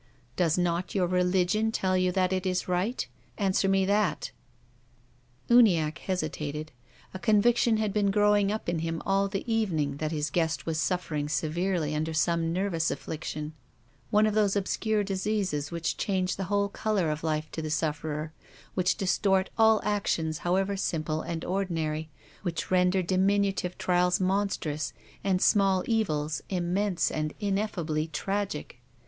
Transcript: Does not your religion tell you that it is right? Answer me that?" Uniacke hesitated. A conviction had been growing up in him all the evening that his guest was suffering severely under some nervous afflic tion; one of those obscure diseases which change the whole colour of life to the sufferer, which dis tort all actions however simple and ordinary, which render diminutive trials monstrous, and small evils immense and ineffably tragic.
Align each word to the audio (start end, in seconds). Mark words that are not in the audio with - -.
Does 0.35 0.57
not 0.57 0.95
your 0.95 1.05
religion 1.05 1.71
tell 1.71 1.95
you 1.95 2.11
that 2.11 2.33
it 2.33 2.47
is 2.47 2.67
right? 2.67 3.07
Answer 3.37 3.69
me 3.69 3.85
that?" 3.85 4.31
Uniacke 5.47 5.99
hesitated. 5.99 6.71
A 7.13 7.19
conviction 7.19 7.77
had 7.77 7.93
been 7.93 8.09
growing 8.09 8.51
up 8.51 8.67
in 8.67 8.79
him 8.79 8.99
all 9.05 9.27
the 9.27 9.45
evening 9.51 9.97
that 9.97 10.11
his 10.11 10.31
guest 10.31 10.65
was 10.65 10.79
suffering 10.79 11.29
severely 11.29 11.93
under 11.93 12.15
some 12.15 12.51
nervous 12.51 12.89
afflic 12.89 13.23
tion; 13.25 13.53
one 14.09 14.25
of 14.25 14.33
those 14.33 14.55
obscure 14.55 15.03
diseases 15.03 15.69
which 15.69 15.97
change 15.97 16.35
the 16.35 16.45
whole 16.45 16.67
colour 16.69 17.11
of 17.11 17.23
life 17.23 17.51
to 17.51 17.61
the 17.61 17.69
sufferer, 17.69 18.33
which 18.73 18.97
dis 18.97 19.15
tort 19.19 19.51
all 19.55 19.79
actions 19.83 20.39
however 20.39 20.75
simple 20.75 21.21
and 21.21 21.45
ordinary, 21.45 22.09
which 22.41 22.71
render 22.71 23.03
diminutive 23.03 23.77
trials 23.77 24.19
monstrous, 24.19 24.93
and 25.23 25.43
small 25.43 25.83
evils 25.85 26.41
immense 26.49 27.11
and 27.11 27.35
ineffably 27.39 28.07
tragic. 28.07 28.81